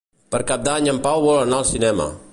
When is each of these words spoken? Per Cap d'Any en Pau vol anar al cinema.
Per 0.35 0.39
Cap 0.51 0.63
d'Any 0.69 0.89
en 0.95 1.03
Pau 1.05 1.23
vol 1.29 1.41
anar 1.45 1.61
al 1.63 1.71
cinema. 1.77 2.13